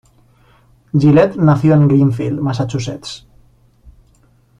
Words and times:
Jillette 0.95 1.35
nació 1.37 1.75
en 1.75 1.87
Greenfield, 1.87 2.39
Massachusetts. 2.39 3.27